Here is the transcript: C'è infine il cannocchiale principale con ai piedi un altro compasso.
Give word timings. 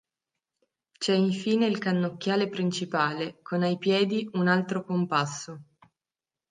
C'è 0.97 1.13
infine 1.13 1.67
il 1.67 1.77
cannocchiale 1.77 2.49
principale 2.49 3.37
con 3.43 3.61
ai 3.61 3.77
piedi 3.77 4.27
un 4.33 4.47
altro 4.47 4.83
compasso. 4.83 5.63